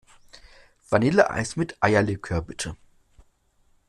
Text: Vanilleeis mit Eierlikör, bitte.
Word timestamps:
Vanilleeis 0.89 1.57
mit 1.57 1.77
Eierlikör, 1.79 2.41
bitte. 2.41 2.75